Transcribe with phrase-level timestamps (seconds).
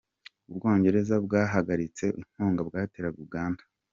[0.51, 3.61] U Bwongereza bwahagaritse inkunga bwateraga Uganda